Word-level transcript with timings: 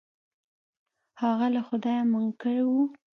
هغه 1.21 1.47
له 1.53 1.61
خدايه 1.67 2.03
منکر 2.13 2.57
و. 2.65 2.71